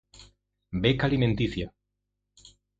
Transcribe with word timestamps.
Beca 0.85 1.05
Alimenticia. 1.11 1.71